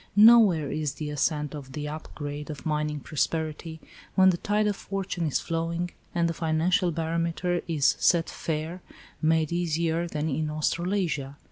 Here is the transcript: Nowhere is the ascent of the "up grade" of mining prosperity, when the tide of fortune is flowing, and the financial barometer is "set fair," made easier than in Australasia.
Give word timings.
Nowhere 0.15 0.71
is 0.71 0.93
the 0.93 1.11
ascent 1.11 1.53
of 1.53 1.73
the 1.73 1.87
"up 1.87 2.15
grade" 2.15 2.49
of 2.49 2.65
mining 2.65 3.01
prosperity, 3.01 3.79
when 4.15 4.31
the 4.31 4.37
tide 4.37 4.65
of 4.65 4.75
fortune 4.75 5.27
is 5.27 5.39
flowing, 5.39 5.91
and 6.15 6.27
the 6.27 6.33
financial 6.33 6.91
barometer 6.91 7.61
is 7.67 7.95
"set 7.99 8.27
fair," 8.27 8.81
made 9.21 9.51
easier 9.51 10.07
than 10.07 10.27
in 10.27 10.49
Australasia. 10.49 11.37